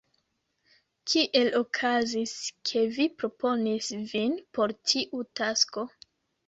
Kiel 1.11 1.49
okazis, 1.59 2.33
ke 2.71 2.83
vi 2.97 3.09
proponis 3.21 3.93
vin 4.15 4.37
por 4.59 4.79
tiu 4.93 5.27
tasko? 5.43 5.89